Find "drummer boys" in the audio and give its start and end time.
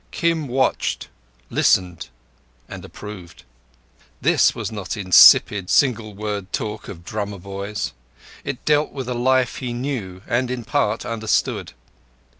7.05-7.93